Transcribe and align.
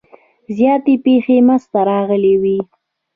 زیاتې 0.57 0.93
پیښې 1.05 1.37
منځته 1.47 1.79
راغلي 1.91 2.33
وي. 2.41 2.59